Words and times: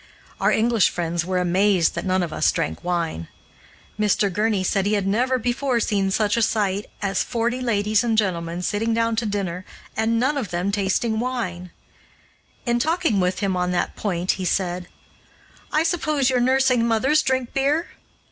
Our 0.39 0.51
English 0.51 0.89
friends 0.89 1.25
were 1.25 1.37
amazed 1.37 1.93
that 1.93 2.07
none 2.07 2.23
of 2.23 2.33
us 2.33 2.51
drank 2.51 2.83
wine. 2.83 3.27
Mr. 3.99 4.33
Gurney 4.33 4.63
said 4.63 4.87
he 4.87 4.93
had 4.95 5.05
never 5.05 5.37
before 5.37 5.79
seen 5.79 6.09
such 6.09 6.35
a 6.35 6.41
sight 6.41 6.87
as 7.03 7.21
forty 7.21 7.61
ladies 7.61 8.03
and 8.03 8.17
gentlemen 8.17 8.63
sitting 8.63 8.95
down 8.95 9.15
to 9.17 9.27
dinner 9.27 9.63
and 9.95 10.19
none 10.19 10.37
of 10.37 10.49
them 10.49 10.71
tasting 10.71 11.19
wine. 11.19 11.69
In 12.65 12.79
talking 12.79 13.19
with 13.19 13.41
him 13.41 13.55
on 13.55 13.69
that 13.73 13.95
point, 13.95 14.31
he 14.41 14.43
said: 14.43 14.87
"I 15.71 15.83
suppose 15.83 16.31
your 16.31 16.39
nursing 16.41 16.87
mothers 16.87 17.21
drink 17.21 17.53
beer?" 17.53 17.89